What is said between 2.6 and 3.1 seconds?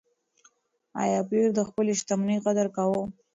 کاوه؟